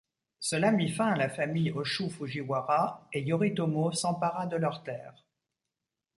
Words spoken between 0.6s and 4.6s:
mit fin à la famille Ōshū Fujiwara, et Yoritomo s'empara de